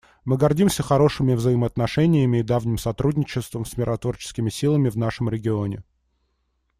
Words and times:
Мы 0.25 0.35
гордимся 0.35 0.81
хорошими 0.81 1.35
взаимоотношениями 1.35 2.39
и 2.39 2.41
давним 2.41 2.79
сотрудничеством 2.79 3.65
с 3.67 3.77
миротворческими 3.77 4.49
силами 4.49 4.89
в 4.89 4.95
нашем 4.97 5.29
регионе. 5.29 5.83